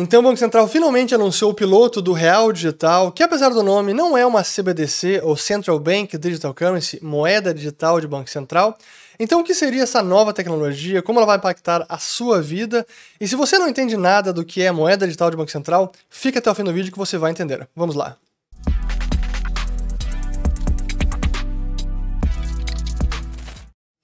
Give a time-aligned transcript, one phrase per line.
[0.00, 3.92] Então o Banco Central finalmente anunciou o piloto do Real Digital, que apesar do nome
[3.92, 8.78] não é uma CBDC ou Central Bank Digital Currency, moeda digital de Banco Central.
[9.18, 12.86] Então o que seria essa nova tecnologia, como ela vai impactar a sua vida?
[13.20, 16.38] E se você não entende nada do que é moeda digital de Banco Central, fica
[16.38, 17.68] até o fim do vídeo que você vai entender.
[17.74, 18.16] Vamos lá.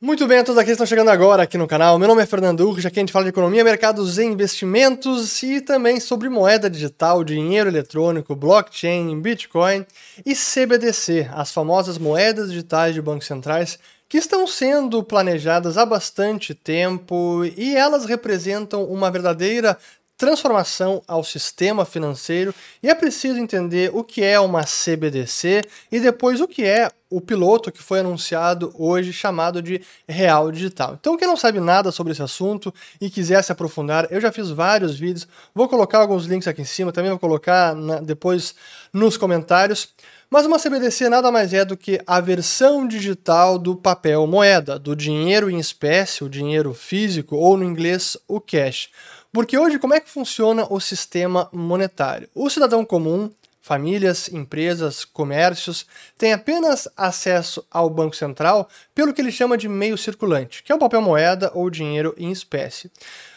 [0.04, 1.98] Muito bem, todos aqueles que estão chegando agora aqui no canal.
[1.98, 5.62] Meu nome é Fernando Urge, aqui a gente fala de economia, mercados e investimentos e
[5.62, 9.86] também sobre moeda digital, dinheiro eletrônico, blockchain, Bitcoin
[10.26, 16.52] e CBDC, as famosas moedas digitais de bancos centrais que estão sendo planejadas há bastante
[16.52, 19.78] tempo e elas representam uma verdadeira
[20.18, 26.42] transformação ao sistema financeiro e é preciso entender o que é uma CBDC e depois
[26.42, 30.96] o que é o piloto que foi anunciado hoje chamado de Real Digital.
[30.98, 34.50] Então, quem não sabe nada sobre esse assunto e quiser se aprofundar, eu já fiz
[34.50, 38.54] vários vídeos, vou colocar alguns links aqui em cima, também vou colocar na, depois
[38.92, 39.90] nos comentários.
[40.28, 44.96] Mas uma CBDC nada mais é do que a versão digital do papel moeda, do
[44.96, 48.88] dinheiro em espécie, o dinheiro físico, ou no inglês, o cash.
[49.32, 52.28] Porque hoje, como é que funciona o sistema monetário?
[52.34, 53.30] O cidadão comum,
[53.64, 55.86] famílias, empresas, comércios,
[56.18, 60.74] tem apenas acesso ao Banco Central pelo que ele chama de meio circulante, que é
[60.74, 62.90] o papel moeda ou dinheiro em espécie.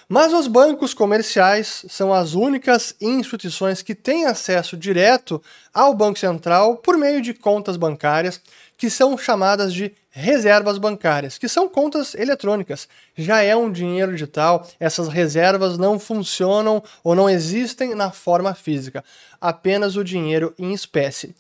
[0.10, 5.42] Mas os bancos comerciais são as únicas instituições que têm acesso direto
[5.74, 8.42] ao Banco Central por meio de contas bancárias,
[8.78, 12.88] que são chamadas de reservas bancárias, que são contas eletrônicas.
[13.16, 19.04] Já é um dinheiro digital, essas reservas não funcionam ou não existem na forma física,
[19.40, 21.36] apenas o dinheiro em espécie.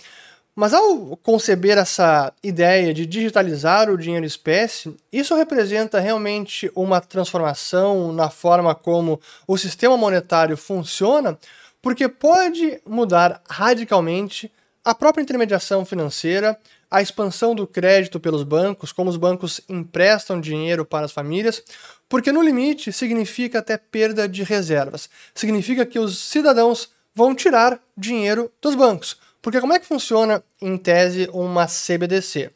[0.55, 7.01] Mas ao conceber essa ideia de digitalizar o dinheiro em espécie, isso representa realmente uma
[7.01, 11.37] transformação na forma como o sistema monetário funciona,
[11.81, 14.51] porque pode mudar radicalmente
[14.85, 16.57] a própria intermediação financeira,
[16.89, 21.61] a expansão do crédito pelos bancos, como os bancos emprestam dinheiro para as famílias,
[22.07, 25.09] porque no limite significa até perda de reservas.
[25.35, 30.75] Significa que os cidadãos vão tirar dinheiro dos bancos porque como é que funciona, em
[30.77, 32.51] tese, uma CBDC?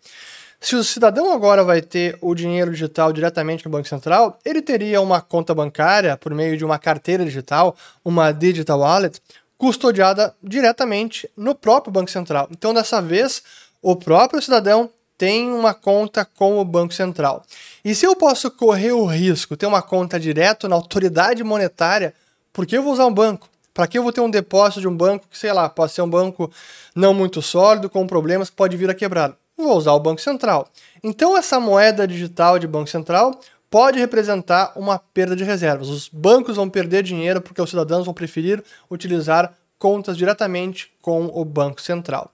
[0.60, 5.00] Se o cidadão agora vai ter o dinheiro digital diretamente no Banco Central, ele teria
[5.00, 9.22] uma conta bancária por meio de uma carteira digital, uma digital wallet,
[9.58, 12.50] custodiada diretamente no próprio Banco Central.
[12.52, 13.42] Então, dessa vez,
[13.82, 17.44] o próprio cidadão tem uma conta com o Banco Central.
[17.86, 22.14] E se eu posso correr o risco, ter uma conta direto na autoridade monetária,
[22.52, 23.48] por que eu vou usar um banco?
[23.74, 26.02] Para que eu vou ter um depósito de um banco que, sei lá, pode ser
[26.02, 26.52] um banco
[26.96, 29.36] não muito sólido, com problemas que pode vir a quebrar?
[29.56, 30.68] Vou usar o Banco Central.
[31.04, 33.40] Então, essa moeda digital de Banco Central
[33.70, 35.88] pode representar uma perda de reservas.
[35.88, 41.46] Os bancos vão perder dinheiro porque os cidadãos vão preferir utilizar contas diretamente com o
[41.46, 42.32] Banco Central.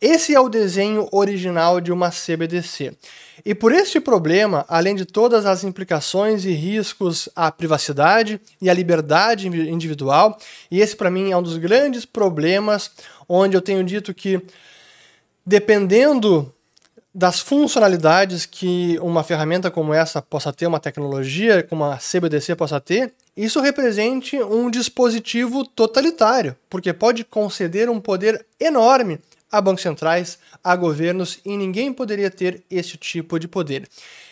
[0.00, 2.96] Esse é o desenho original de uma CBDC.
[3.44, 8.74] E por este problema, além de todas as implicações e riscos à privacidade e à
[8.74, 10.38] liberdade individual,
[10.70, 12.90] e esse para mim é um dos grandes problemas
[13.28, 14.40] onde eu tenho dito que
[15.44, 16.50] dependendo
[17.14, 22.80] das funcionalidades que uma ferramenta como essa possa ter, uma tecnologia como a CBDC possa
[22.80, 29.18] ter, isso represente um dispositivo totalitário, porque pode conceder um poder enorme
[29.50, 33.88] a bancos centrais, a governos e ninguém poderia ter esse tipo de poder.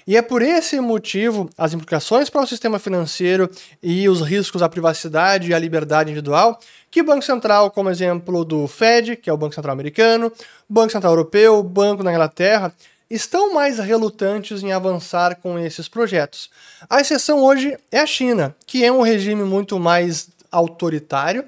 [0.06, 3.50] E é por esse motivo as implicações para o sistema financeiro
[3.82, 6.58] e os riscos à privacidade e à liberdade individual
[6.90, 10.32] que o Banco Central, como exemplo do Fed, que é o Banco Central americano,
[10.68, 12.72] Banco Central europeu, Banco da Inglaterra,
[13.10, 16.50] estão mais relutantes em avançar com esses projetos.
[16.88, 21.44] A exceção hoje é a China, que é um regime muito mais autoritário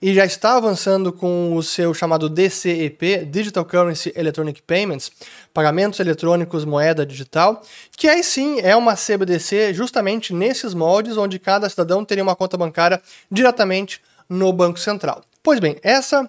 [0.00, 5.10] e já está avançando com o seu chamado DCEP, Digital Currency Electronic Payments,
[5.52, 7.62] pagamentos eletrônicos moeda digital,
[7.96, 12.56] que aí sim é uma CBDC justamente nesses moldes onde cada cidadão teria uma conta
[12.56, 15.22] bancária diretamente no Banco Central.
[15.42, 16.28] Pois bem, essa,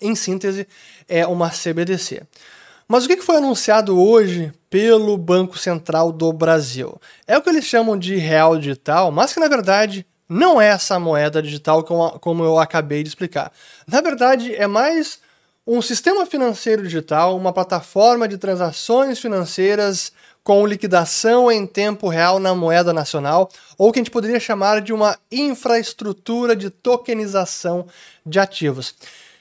[0.00, 0.66] em síntese,
[1.08, 2.22] é uma CBDC.
[2.90, 6.98] Mas o que foi anunciado hoje pelo Banco Central do Brasil?
[7.26, 10.98] É o que eles chamam de real digital, mas que na verdade não é essa
[10.98, 13.50] moeda digital como eu acabei de explicar.
[13.86, 15.18] Na verdade, é mais
[15.66, 22.54] um sistema financeiro digital, uma plataforma de transações financeiras com liquidação em tempo real na
[22.54, 27.86] moeda nacional, ou que a gente poderia chamar de uma infraestrutura de tokenização
[28.24, 28.94] de ativos.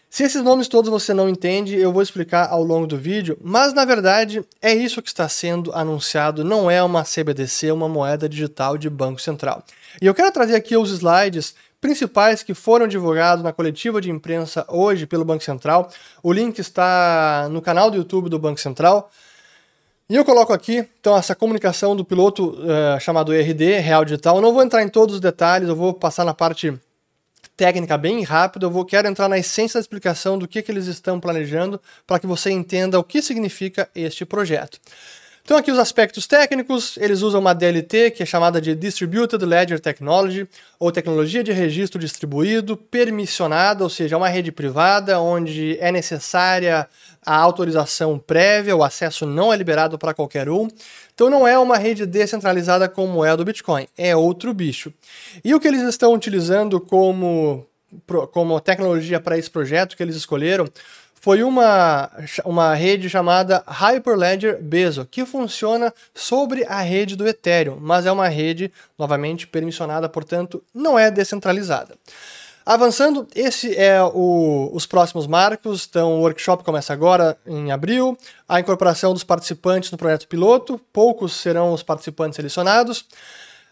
[0.09, 3.74] Se esses nomes todos você não entende, eu vou explicar ao longo do vídeo, mas
[3.74, 8.77] na verdade é isso que está sendo anunciado, não é uma CBDC, uma moeda digital
[8.77, 9.62] de Banco Central.
[10.01, 14.65] E eu quero trazer aqui os slides principais que foram divulgados na coletiva de imprensa
[14.69, 15.89] hoje pelo Banco Central.
[16.24, 19.12] O link está no canal do YouTube do Banco Central.
[20.10, 24.38] E eu coloco aqui, então, essa comunicação do piloto uh, chamado ERD, Real Digital.
[24.38, 26.74] Eu não vou entrar em todos os detalhes, eu vou passar na parte
[27.57, 28.68] técnica bem rápido.
[28.68, 32.19] Eu vou, quero entrar na essência da explicação do que, que eles estão planejando para
[32.19, 34.80] que você entenda o que significa este projeto.
[35.48, 39.80] Então aqui os aspectos técnicos, eles usam uma DLT, que é chamada de Distributed Ledger
[39.80, 40.45] Technology,
[40.77, 46.86] ou tecnologia de registro distribuído, permissionada, ou seja, uma rede privada onde é necessária
[47.25, 50.68] a autorização prévia, o acesso não é liberado para qualquer um.
[51.17, 54.93] Então não é uma rede descentralizada como é a do Bitcoin, é outro bicho.
[55.43, 57.65] E o que eles estão utilizando como,
[58.31, 60.69] como tecnologia para esse projeto que eles escolheram
[61.19, 62.11] foi uma,
[62.45, 68.27] uma rede chamada Hyperledger Bezo, que funciona sobre a rede do Ethereum, mas é uma
[68.27, 71.95] rede, novamente, permissionada, portanto, não é descentralizada.
[72.69, 75.87] Avançando, esse é o, os próximos marcos.
[75.89, 78.17] Então, o workshop começa agora em abril.
[78.45, 80.77] A incorporação dos participantes no projeto piloto.
[80.91, 83.05] Poucos serão os participantes selecionados.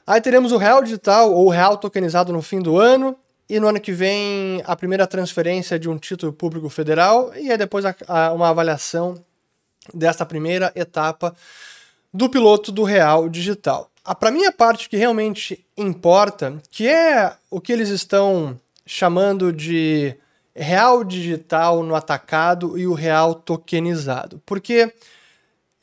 [0.07, 3.17] Aí teremos o real digital ou real tokenizado no fim do ano.
[3.49, 7.57] E no ano que vem, a primeira transferência de um título público federal, e aí
[7.57, 9.21] depois a, a, uma avaliação
[9.93, 11.35] desta primeira etapa
[12.13, 13.91] do piloto do Real Digital.
[14.21, 20.15] Para mim, a parte que realmente importa, que é o que eles estão chamando de
[20.55, 24.41] Real Digital no atacado e o Real tokenizado.
[24.45, 24.93] Porque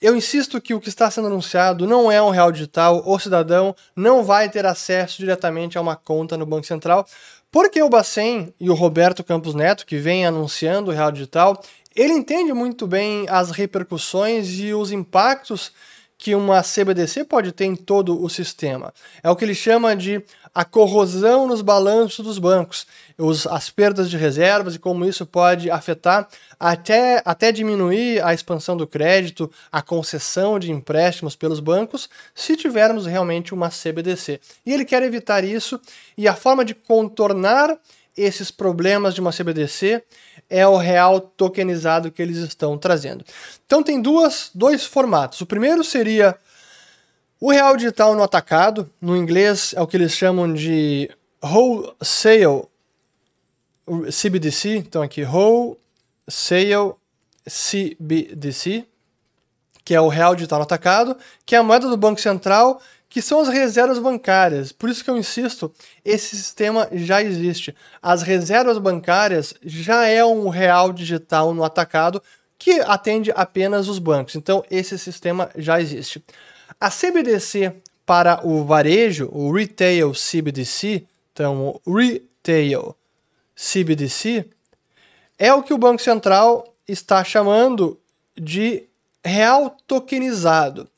[0.02, 3.72] eu insisto que o que está sendo anunciado não é um real digital, o cidadão
[3.94, 7.06] não vai ter acesso diretamente a uma conta no Banco Central,
[7.52, 11.62] porque o Bacen e o Roberto Campos Neto, que vem anunciando o Real Digital,
[11.94, 15.70] ele entende muito bem as repercussões e os impactos
[16.18, 18.92] que uma CBDC pode ter em todo o sistema.
[19.22, 24.10] É o que ele chama de a corrosão nos balanços dos bancos, os, as perdas
[24.10, 26.28] de reservas e como isso pode afetar
[26.60, 33.06] até, até diminuir a expansão do crédito, a concessão de empréstimos pelos bancos, se tivermos
[33.06, 34.40] realmente uma CBDC.
[34.66, 35.80] E ele quer evitar isso,
[36.16, 37.78] e a forma de contornar
[38.14, 40.02] esses problemas de uma CBDC
[40.50, 43.24] é o real tokenizado que eles estão trazendo.
[43.64, 45.40] Então tem duas, dois formatos.
[45.40, 46.36] O primeiro seria
[47.42, 51.10] o real digital no atacado, no inglês é o que eles chamam de
[51.42, 52.68] wholesale
[54.12, 56.94] CBDC, então aqui wholesale
[57.44, 58.86] CBDC,
[59.84, 63.20] que é o real digital no atacado, que é a moeda do Banco Central, que
[63.20, 64.70] são as reservas bancárias.
[64.70, 65.74] Por isso que eu insisto,
[66.04, 67.74] esse sistema já existe.
[68.00, 72.22] As reservas bancárias já é um real digital no atacado
[72.56, 74.36] que atende apenas os bancos.
[74.36, 76.24] Então esse sistema já existe.
[76.82, 82.96] A CBDC para o varejo, o Retail CBDC, então o Retail
[83.54, 84.46] CBDC,
[85.38, 88.00] é o que o Banco Central está chamando
[88.36, 88.82] de
[89.24, 90.88] real tokenizado.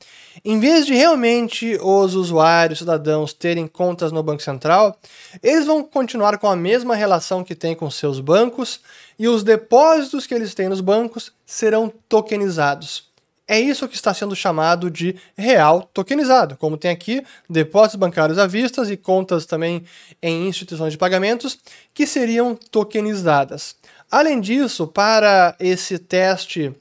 [0.43, 4.99] Em vez de realmente os usuários, cidadãos, terem contas no Banco Central,
[5.43, 8.81] eles vão continuar com a mesma relação que têm com seus bancos
[9.19, 13.13] e os depósitos que eles têm nos bancos serão tokenizados.
[13.46, 18.46] É isso que está sendo chamado de real tokenizado, como tem aqui depósitos bancários à
[18.46, 19.85] vista e contas também
[20.23, 21.58] em instituições de pagamentos
[21.93, 23.76] que seriam tokenizadas.
[24.11, 26.75] Além disso, para esse teste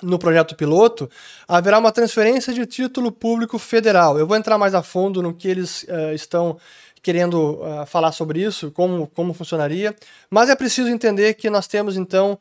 [0.00, 1.10] no projeto piloto,
[1.48, 4.16] haverá uma transferência de título público federal.
[4.18, 6.58] Eu vou entrar mais a fundo no que eles uh, estão
[7.02, 9.96] querendo uh, falar sobre isso, como, como funcionaria,
[10.30, 12.38] mas é preciso entender que nós temos então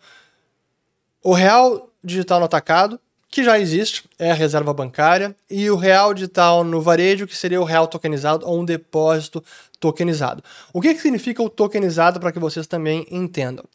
[1.23, 6.13] o real digital no atacado, que já existe, é a reserva bancária, e o real
[6.13, 9.43] digital no varejo, que seria o real tokenizado ou um depósito
[9.79, 10.43] tokenizado.
[10.73, 13.65] O que, que significa o tokenizado para que vocês também entendam?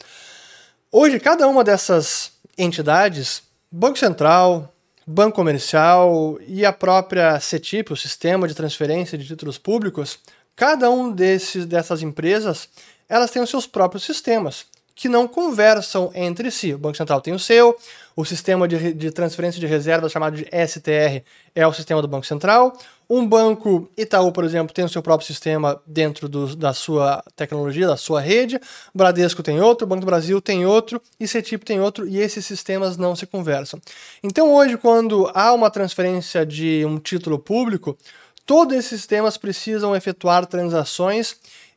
[0.90, 4.72] Hoje, cada uma dessas entidades, Banco Central,
[5.06, 10.18] Banco Comercial e a própria CETIP, o Sistema de Transferência de Títulos Públicos,
[10.56, 12.68] cada um desses, dessas empresas,
[13.08, 14.66] elas têm os seus próprios sistemas
[15.02, 16.72] que não conversam entre si.
[16.72, 17.76] O Banco Central tem o seu,
[18.14, 21.24] o sistema de, de transferência de reservas chamado de STR
[21.56, 22.72] é o sistema do Banco Central.
[23.10, 27.88] Um banco, Itaú, por exemplo, tem o seu próprio sistema dentro do, da sua tecnologia,
[27.88, 28.60] da sua rede.
[28.94, 32.96] Bradesco tem outro, Banco do Brasil tem outro, e CETIP tem outro, e esses sistemas
[32.96, 33.80] não se conversam.
[34.22, 37.98] Então, hoje, quando há uma transferência de um título público,
[38.46, 41.34] todos esses sistemas precisam efetuar transações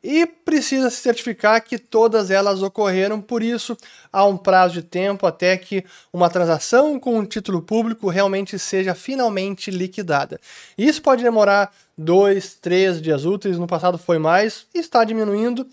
[0.08, 3.76] e precisa se certificar que todas elas ocorreram, por isso
[4.14, 5.84] há um prazo de tempo até que
[6.14, 10.40] uma transação com um título público realmente seja finalmente liquidada.
[10.78, 15.66] Isso pode demorar dois, três dias úteis, no passado foi mais está diminuindo,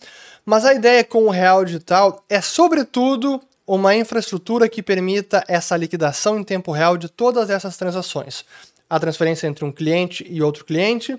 [0.46, 6.38] mas a ideia com o real digital é, sobretudo, uma infraestrutura que permita essa liquidação
[6.38, 8.46] em tempo real de todas essas transações.
[8.88, 11.18] A transferência entre um cliente e outro cliente,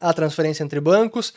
[0.00, 1.32] a transferência entre bancos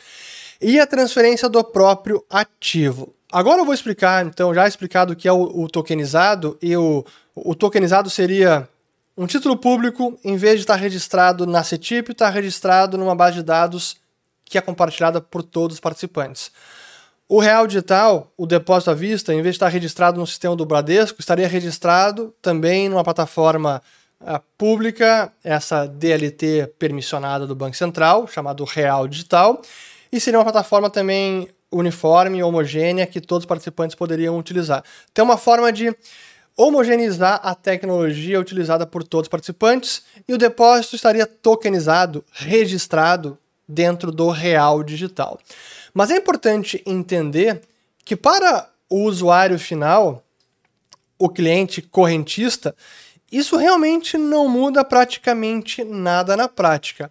[0.60, 3.14] e a transferência do próprio ativo.
[3.30, 7.04] Agora eu vou explicar, então, já explicado o que é o, o tokenizado, e o,
[7.34, 8.68] o tokenizado seria
[9.16, 13.42] um título público, em vez de estar registrado na CETIP, está registrado numa base de
[13.42, 13.96] dados
[14.44, 16.52] que é compartilhada por todos os participantes.
[17.28, 20.64] O real digital, o depósito à vista, em vez de estar registrado no sistema do
[20.64, 23.82] Bradesco, estaria registrado também numa plataforma
[24.20, 29.60] uh, pública, essa DLT permissionada do Banco Central, chamado Real Digital,
[30.10, 34.82] e seria uma plataforma também uniforme, homogênea, que todos os participantes poderiam utilizar.
[35.10, 35.94] Então, uma forma de
[36.56, 44.10] homogeneizar a tecnologia utilizada por todos os participantes e o depósito estaria tokenizado, registrado dentro
[44.10, 45.38] do real digital.
[45.92, 47.60] Mas é importante entender
[48.04, 50.24] que para o usuário final,
[51.18, 52.74] o cliente correntista,
[53.30, 57.10] isso realmente não muda praticamente nada na prática.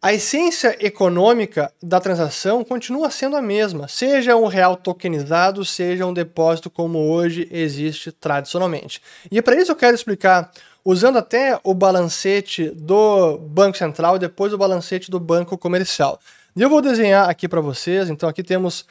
[0.00, 6.14] A essência econômica da transação continua sendo a mesma, seja um real tokenizado, seja um
[6.14, 9.02] depósito como hoje existe tradicionalmente.
[9.28, 10.52] E é para isso eu quero explicar,
[10.84, 16.20] usando até o balancete do Banco Central e depois o balancete do Banco Comercial.
[16.54, 18.08] E eu vou desenhar aqui para vocês.
[18.08, 18.84] Então aqui temos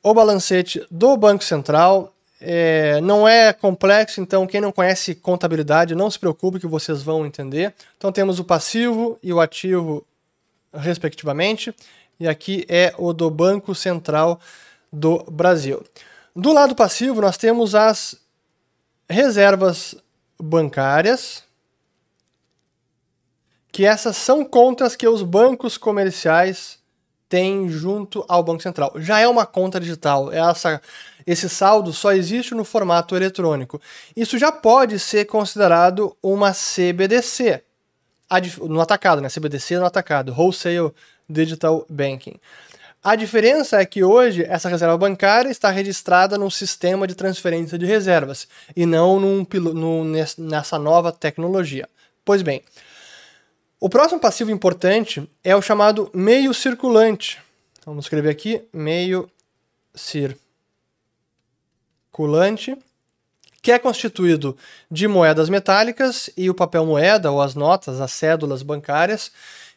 [0.00, 2.14] o balancete do Banco Central.
[2.40, 7.26] É, não é complexo, então quem não conhece contabilidade, não se preocupe que vocês vão
[7.26, 7.74] entender.
[7.98, 10.06] Então temos o passivo e o ativo,
[10.76, 11.74] respectivamente.
[12.18, 14.40] E aqui é o do Banco Central
[14.92, 15.82] do Brasil.
[16.34, 18.16] Do lado passivo, nós temos as
[19.08, 19.94] reservas
[20.40, 21.44] bancárias,
[23.70, 26.78] que essas são contas que os bancos comerciais
[27.28, 28.92] tem junto ao Banco Central.
[28.96, 30.32] Já é uma conta digital.
[30.32, 30.80] Essa,
[31.26, 33.80] esse saldo só existe no formato eletrônico.
[34.16, 37.62] Isso já pode ser considerado uma CBDC.
[38.68, 39.28] No atacado, né?
[39.28, 40.32] CBDC no atacado.
[40.32, 40.92] Wholesale
[41.28, 42.40] Digital Banking.
[43.02, 47.86] A diferença é que hoje essa reserva bancária está registrada num sistema de transferência de
[47.86, 50.04] reservas e não num,
[50.38, 51.88] nessa nova tecnologia.
[52.24, 52.64] Pois bem,
[53.78, 57.40] o próximo passivo importante é o chamado meio circulante.
[57.78, 59.30] Então, vamos escrever aqui meio
[59.94, 62.76] circulante,
[63.66, 64.56] que é constituído
[64.88, 69.32] de moedas metálicas e o papel moeda, ou as notas, as cédulas bancárias,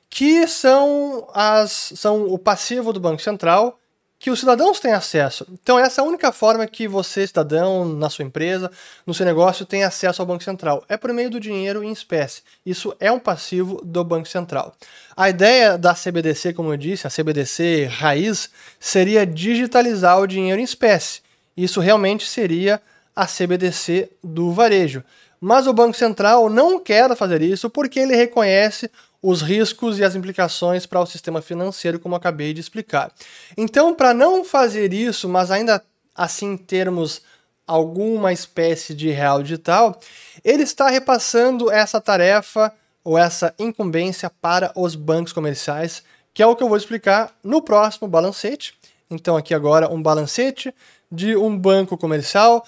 [0.07, 3.79] que são, as, são o passivo do Banco Central
[4.19, 5.47] que os cidadãos têm acesso.
[5.51, 8.69] Então, essa é a única forma que você, cidadão, na sua empresa,
[9.07, 10.85] no seu negócio, tem acesso ao Banco Central.
[10.87, 12.43] É por meio do dinheiro em espécie.
[12.63, 14.75] Isso é um passivo do Banco Central.
[15.17, 20.63] A ideia da CBDC, como eu disse, a CBDC raiz, seria digitalizar o dinheiro em
[20.63, 21.21] espécie.
[21.57, 22.79] Isso realmente seria
[23.19, 25.03] a CBDC do varejo.
[25.41, 28.89] Mas o Banco Central não quer fazer isso porque ele reconhece
[29.21, 33.11] os riscos e as implicações para o sistema financeiro, como acabei de explicar.
[33.57, 35.83] Então, para não fazer isso, mas ainda
[36.15, 37.21] assim termos
[37.67, 39.99] alguma espécie de real digital,
[40.41, 42.73] ele está repassando essa tarefa
[43.03, 47.61] ou essa incumbência para os bancos comerciais, que é o que eu vou explicar no
[47.61, 48.73] próximo balancete.
[49.11, 50.73] Então, aqui agora um balancete
[51.11, 52.65] de um banco comercial.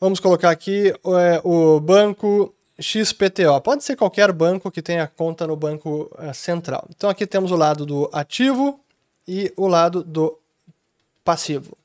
[0.00, 3.60] Vamos colocar aqui é, o banco XPTO.
[3.60, 6.86] Pode ser qualquer banco que tenha conta no Banco eh, Central.
[6.90, 8.78] Então aqui temos o lado do ativo
[9.26, 10.38] e o lado do
[11.24, 11.76] passivo.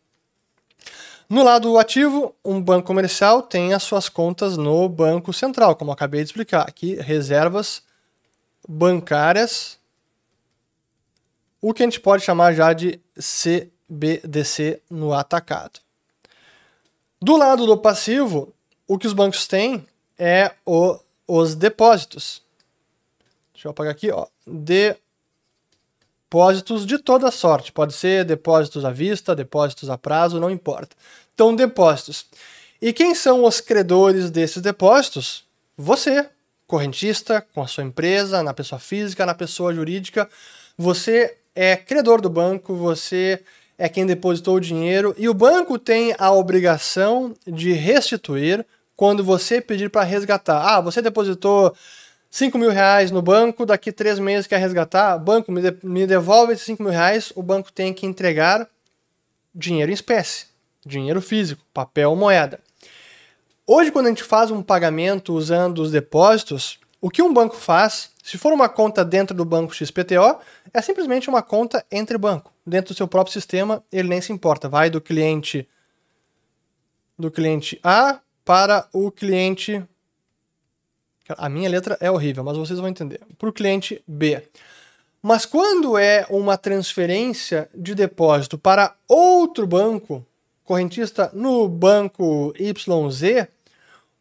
[1.28, 6.22] No lado ativo, um banco comercial tem as suas contas no Banco Central, como acabei
[6.22, 6.62] de explicar.
[6.68, 7.82] Aqui, reservas
[8.70, 9.80] bancárias,
[11.60, 15.83] o que a gente pode chamar já de CBDC no atacado.
[17.24, 18.54] Do lado do passivo,
[18.86, 19.88] o que os bancos têm
[20.20, 22.42] é o, os depósitos.
[23.54, 24.28] Deixa eu apagar aqui, ó.
[24.46, 27.72] Depósitos de toda sorte.
[27.72, 30.98] Pode ser depósitos à vista, depósitos a prazo, não importa.
[31.34, 32.26] Então, depósitos.
[32.82, 35.46] E quem são os credores desses depósitos?
[35.78, 36.30] Você,
[36.68, 40.30] correntista, com a sua empresa, na pessoa física, na pessoa jurídica.
[40.78, 43.42] Você é credor do banco, você
[43.84, 49.60] é quem depositou o dinheiro e o banco tem a obrigação de restituir quando você
[49.60, 50.62] pedir para resgatar.
[50.66, 51.76] Ah, você depositou
[52.32, 56.54] 5 mil reais no banco, daqui três meses quer resgatar, banco me, de, me devolve
[56.54, 58.70] esses 5 mil reais, o banco tem que entregar
[59.54, 60.46] dinheiro em espécie,
[60.86, 62.62] dinheiro físico, papel moeda.
[63.68, 68.12] Hoje, quando a gente faz um pagamento usando os depósitos, o que um banco faz,
[68.24, 70.40] se for uma conta dentro do banco XPTO,
[70.74, 72.54] é simplesmente uma conta entre banco.
[72.66, 74.70] Dentro do seu próprio sistema, ele nem se importa.
[74.70, 75.68] Vai do cliente
[77.20, 79.86] do cliente A para o cliente
[81.38, 83.20] a minha letra é horrível, mas vocês vão entender.
[83.38, 84.42] Para o cliente B.
[85.22, 90.26] Mas quando é uma transferência de depósito para outro banco,
[90.64, 93.48] correntista no banco YZ,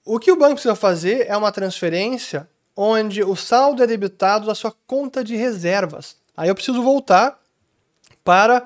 [0.05, 4.55] o que o banco precisa fazer é uma transferência onde o saldo é debitado da
[4.55, 6.17] sua conta de reservas.
[6.37, 7.39] Aí eu preciso voltar
[8.25, 8.65] para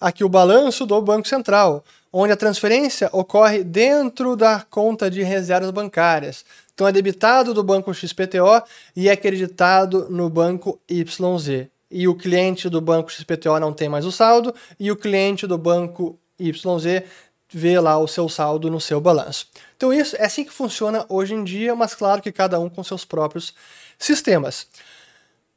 [0.00, 5.70] aqui o balanço do Banco Central, onde a transferência ocorre dentro da conta de reservas
[5.70, 6.44] bancárias.
[6.74, 8.62] Então é debitado do banco XPTO
[8.96, 11.68] e é creditado no banco YZ.
[11.90, 15.56] E o cliente do banco XPTO não tem mais o saldo e o cliente do
[15.56, 17.04] banco YZ
[17.54, 19.46] vê lá o seu saldo no seu balanço.
[19.76, 22.82] Então isso é assim que funciona hoje em dia, mas claro que cada um com
[22.82, 23.54] seus próprios
[23.98, 24.66] sistemas.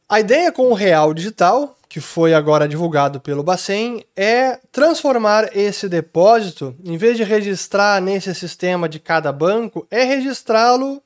[0.07, 5.89] A ideia com o Real Digital, que foi agora divulgado pelo Bacen, é transformar esse
[5.89, 11.01] depósito, em vez de registrar nesse sistema de cada banco, é registrá-lo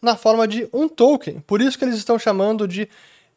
[0.00, 1.40] na forma de um token.
[1.40, 2.88] Por isso que eles estão chamando de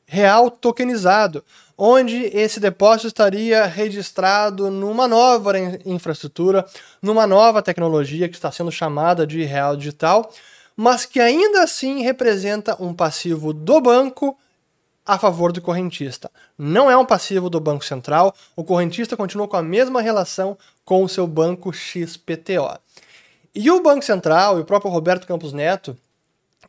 [0.06, 1.44] real tokenizado,
[1.84, 6.64] onde esse depósito estaria registrado numa nova infraestrutura,
[7.02, 10.32] numa nova tecnologia que está sendo chamada de real digital,
[10.76, 14.38] mas que ainda assim representa um passivo do banco
[15.04, 16.30] a favor do correntista.
[16.56, 21.04] Não é um passivo do Banco Central, o correntista continua com a mesma relação com
[21.04, 22.78] o seu banco XPTO.
[23.56, 25.98] E o Banco Central e o próprio Roberto Campos Neto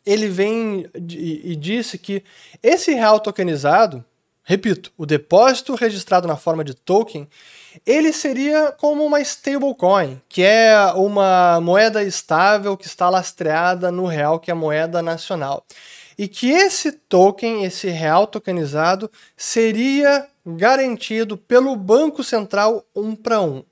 [0.07, 2.25] ele vem e, disse que
[2.63, 4.03] esse real tokenizado,
[4.43, 7.29] repito, o depósito registrado na forma de token,
[7.87, 14.39] ele seria como uma stablecoin, que é uma moeda estável que está lastreada no real,
[14.39, 15.65] que é a moeda nacional.
[16.19, 23.65] E que esse token, esse real tokenizado, seria garantido pelo Banco Central um para um.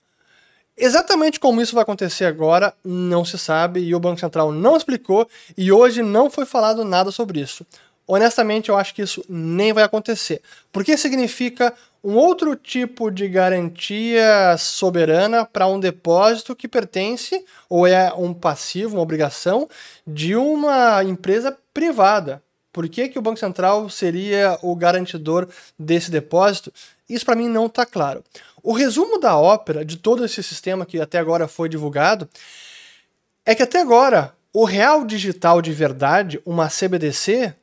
[0.76, 5.28] Exatamente como isso vai acontecer agora, não se sabe, e o Banco Central não explicou,
[5.56, 7.66] e hoje não foi falado nada sobre isso.
[8.12, 10.42] Honestamente, eu acho que isso nem vai acontecer,
[10.72, 18.12] porque significa um outro tipo de garantia soberana para um depósito que pertence ou é
[18.12, 19.68] um passivo, uma obrigação
[20.04, 22.42] de uma empresa privada.
[22.72, 26.72] Por que, que o Banco Central seria o garantidor desse depósito?
[27.08, 28.24] Isso para mim não está claro.
[28.60, 32.28] O resumo da ópera, de todo esse sistema que até agora foi divulgado,
[33.46, 37.54] é que até agora o real digital de verdade, uma CBDC,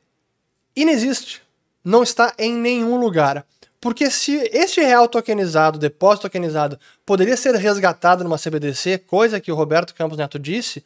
[0.80, 1.42] inexiste.
[1.84, 3.44] Não está em nenhum lugar.
[3.80, 9.54] Porque se este real tokenizado, depósito tokenizado, poderia ser resgatado numa CBDC, coisa que o
[9.54, 10.84] Roberto Campos Neto disse,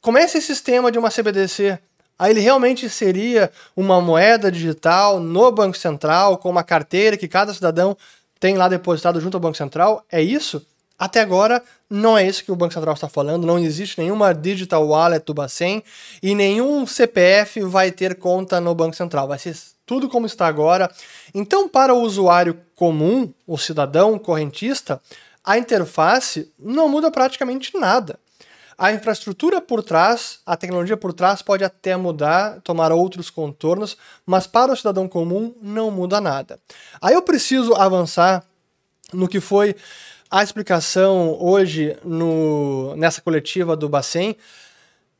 [0.00, 1.78] como é esse sistema de uma CBDC?
[2.18, 7.54] Aí ele realmente seria uma moeda digital no Banco Central, com uma carteira que cada
[7.54, 7.96] cidadão
[8.38, 10.04] tem lá depositado junto ao Banco Central?
[10.10, 10.64] É isso?
[10.98, 14.86] Até agora, não é isso que o Banco Central está falando, não existe nenhuma digital
[14.86, 15.82] wallet do Bacen
[16.20, 19.28] e nenhum CPF vai ter conta no Banco Central.
[19.28, 19.56] Vai ser
[19.86, 20.90] tudo como está agora.
[21.32, 25.00] Então, para o usuário comum, o cidadão correntista,
[25.44, 28.18] a interface não muda praticamente nada.
[28.76, 34.46] A infraestrutura por trás, a tecnologia por trás pode até mudar, tomar outros contornos, mas
[34.46, 36.60] para o cidadão comum não muda nada.
[37.00, 38.44] Aí eu preciso avançar
[39.12, 39.74] no que foi
[40.30, 44.36] a explicação hoje no, nessa coletiva do Bacen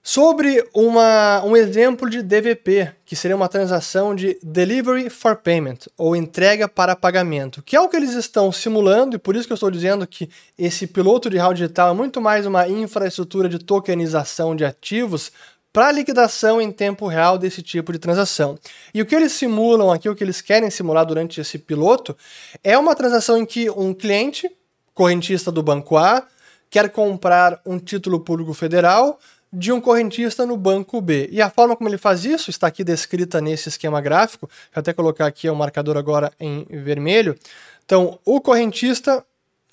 [0.03, 6.17] sobre uma, um exemplo de DVP, que seria uma transação de Delivery for Payment, ou
[6.17, 9.57] entrega para pagamento, que é o que eles estão simulando, e por isso que eu
[9.57, 14.57] estou dizendo que esse piloto de real digital é muito mais uma infraestrutura de tokenização
[14.57, 15.31] de ativos
[15.73, 18.59] para liquidação em tempo real desse tipo de transação.
[18.95, 22.17] E o que eles simulam aqui, o que eles querem simular durante esse piloto,
[22.65, 24.51] é uma transação em que um cliente,
[24.99, 26.27] correntista do banco A,
[26.69, 29.21] quer comprar um título público federal,
[29.53, 31.29] de um correntista no banco B.
[31.31, 34.51] E a forma como ele faz isso está aqui descrita nesse esquema gráfico.
[34.75, 37.39] Vou até colocar aqui o marcador agora em vermelho.
[37.85, 39.25] Então, o correntista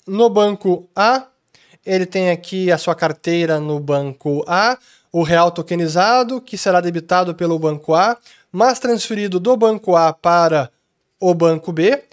[0.06, 1.26] no banco A,
[1.84, 4.78] ele tem aqui a sua carteira no banco A,
[5.10, 8.16] o real tokenizado, que será debitado pelo banco A,
[8.52, 10.70] mas transferido do banco A para
[11.18, 12.04] o banco B,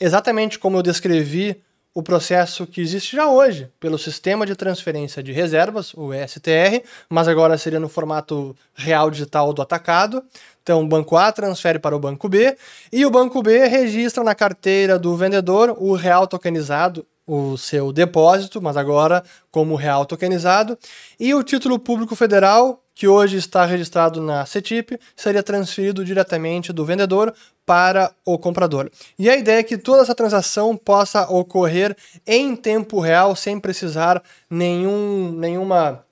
[0.00, 1.62] exatamente como eu descrevi
[1.94, 7.28] o processo que existe já hoje pelo Sistema de Transferência de Reservas, o STR, mas
[7.28, 10.22] agora seria no formato real digital do atacado.
[10.60, 12.56] Então, o banco A transfere para o banco B
[12.92, 18.60] e o banco B registra na carteira do vendedor o real tokenizado, o seu depósito,
[18.60, 20.78] mas agora como real tokenizado,
[21.18, 26.84] e o título público federal, que hoje está registrado na CETIP, seria transferido diretamente do
[26.84, 27.34] vendedor
[27.66, 28.90] para o comprador.
[29.18, 34.22] E a ideia é que toda essa transação possa ocorrer em tempo real, sem precisar
[34.48, 36.04] nenhum, nenhuma,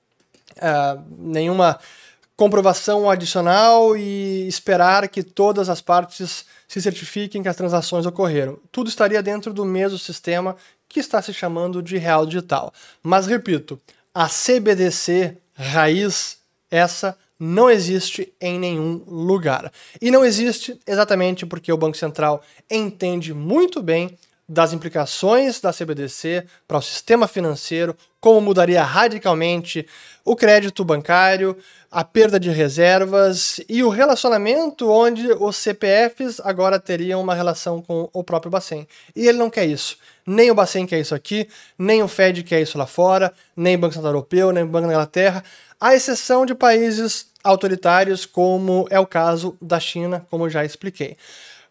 [0.57, 1.79] uh, nenhuma
[2.35, 8.57] comprovação adicional e esperar que todas as partes se certifiquem que as transações ocorreram.
[8.71, 10.55] Tudo estaria dentro do mesmo sistema
[10.89, 12.73] que está se chamando de real digital.
[13.01, 13.79] Mas repito,
[14.13, 16.37] a CBDC raiz,
[16.69, 19.71] essa não existe em nenhum lugar.
[20.01, 24.17] E não existe exatamente porque o Banco Central entende muito bem
[24.47, 29.87] das implicações da CBDC para o sistema financeiro, como mudaria radicalmente
[30.25, 31.57] o crédito bancário,
[31.89, 38.09] a perda de reservas e o relacionamento onde os CPFs agora teriam uma relação com
[38.11, 38.87] o próprio Bacen.
[39.15, 39.97] E ele não quer isso.
[40.25, 43.79] Nem o Bacen quer isso aqui, nem o Fed quer isso lá fora, nem o
[43.79, 45.43] Banco Central Europeu, nem o Banco da Inglaterra,
[45.79, 51.17] à exceção de países autoritários, como é o caso da China, como eu já expliquei.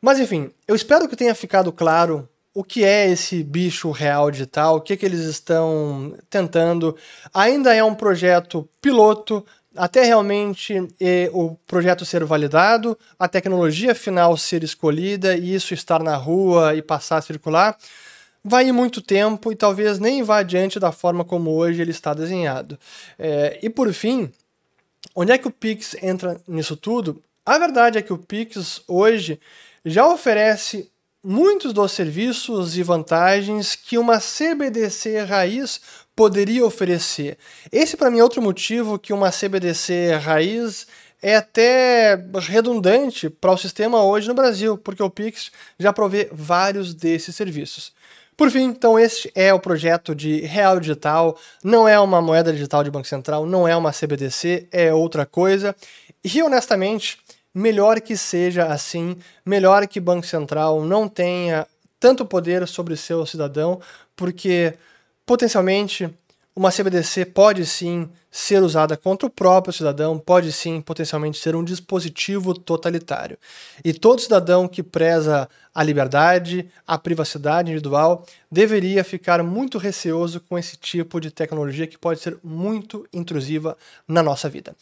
[0.01, 4.77] Mas enfim, eu espero que tenha ficado claro o que é esse bicho real digital,
[4.77, 6.97] o que, é que eles estão tentando.
[7.33, 10.75] Ainda é um projeto piloto, até realmente
[11.33, 16.83] o projeto ser validado, a tecnologia final ser escolhida e isso estar na rua e
[16.83, 17.77] passar a circular,
[18.45, 22.13] vai ir muito tempo e talvez nem vá adiante da forma como hoje ele está
[22.13, 22.79] desenhado.
[23.19, 24.31] É, e por fim,
[25.15, 27.23] onde é que o Pix entra nisso tudo?
[27.47, 29.41] A verdade é que o Pix hoje
[29.85, 30.92] já oferece
[31.25, 35.81] muitos dos serviços e vantagens que uma CBDC raiz
[36.17, 37.39] poderia oferecer.
[37.71, 40.87] Esse, para mim, é outro motivo que uma CBDC raiz
[41.23, 46.93] é até redundante para o sistema hoje no Brasil, porque o Pix já provê vários
[46.93, 47.93] desses serviços.
[48.37, 51.39] Por fim, então, este é o projeto de Real Digital.
[51.63, 55.77] Não é uma moeda digital de Banco Central, não é uma CBDC, é outra coisa.
[56.25, 57.19] E honestamente,
[57.55, 61.67] melhor que seja assim, melhor que Banco Central não tenha
[62.01, 63.81] tanto poder sobre seu cidadão,
[64.17, 64.75] porque
[65.25, 66.13] potencialmente
[66.55, 71.63] uma CBDC pode sim ser usada contra o próprio cidadão, pode sim potencialmente ser um
[71.63, 73.39] dispositivo totalitário.
[73.85, 80.59] E todo cidadão que preza a liberdade, a privacidade individual, deveria ficar muito receoso com
[80.59, 83.77] esse tipo de tecnologia que pode ser muito intrusiva
[84.09, 84.75] na nossa vida.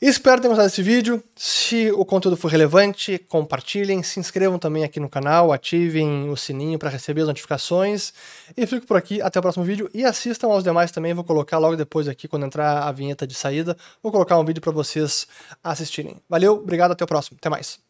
[0.00, 1.22] Espero ter gostado desse vídeo.
[1.34, 6.78] Se o conteúdo for relevante, compartilhem, se inscrevam também aqui no canal, ativem o sininho
[6.78, 8.12] para receber as notificações.
[8.54, 9.88] E fico por aqui, até o próximo vídeo.
[9.94, 13.34] E assistam aos demais também, vou colocar logo depois aqui, quando entrar a vinheta de
[13.34, 15.26] saída, vou colocar um vídeo para vocês
[15.64, 16.16] assistirem.
[16.28, 17.38] Valeu, obrigado, até o próximo.
[17.40, 17.85] Até mais.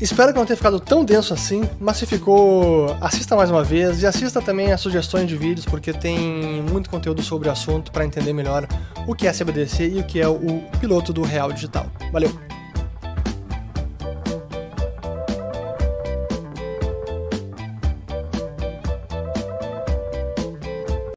[0.00, 4.02] Espero que não tenha ficado tão denso assim, mas se ficou, assista mais uma vez
[4.02, 8.04] e assista também as sugestões de vídeos, porque tem muito conteúdo sobre o assunto para
[8.04, 8.66] entender melhor
[9.06, 11.86] o que é CBDC e o que é o piloto do Real Digital.
[12.12, 12.53] Valeu!